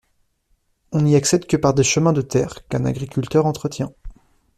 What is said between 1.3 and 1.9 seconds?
que par des